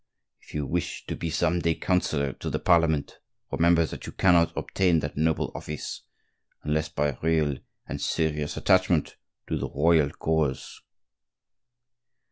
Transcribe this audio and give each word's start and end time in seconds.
If 0.41 0.55
you 0.55 0.65
wish 0.65 1.05
to 1.05 1.15
be 1.15 1.29
some 1.29 1.59
day 1.59 1.75
counsellor 1.75 2.33
to 2.33 2.49
the 2.49 2.57
Parliament 2.57 3.19
remember 3.51 3.85
that 3.85 4.07
you 4.07 4.11
cannot 4.11 4.51
obtain 4.57 4.97
that 5.01 5.15
noble 5.15 5.51
office 5.53 6.01
unless 6.63 6.89
by 6.89 7.09
a 7.09 7.17
real 7.21 7.59
and 7.87 8.01
serious 8.01 8.57
attachment 8.57 9.15
to 9.45 9.57
the 9.59 9.69
royal 9.69 10.09
cause." 10.09 10.81